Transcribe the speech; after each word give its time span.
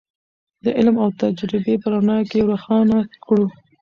د 0.63 0.65
علم 0.77 0.95
او 1.03 1.09
تجربې 1.21 1.75
په 1.81 1.87
رڼا 1.93 2.17
کې 2.29 2.35
یې 2.39 2.43
روښانه 2.49 2.97
کړو. 3.25 3.45